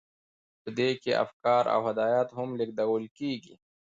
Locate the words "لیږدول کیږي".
2.59-3.53